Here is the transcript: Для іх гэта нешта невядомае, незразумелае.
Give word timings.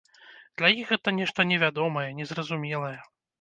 Для 0.61 0.71
іх 0.81 0.93
гэта 0.93 1.13
нешта 1.19 1.45
невядомае, 1.51 2.07
незразумелае. 2.21 2.97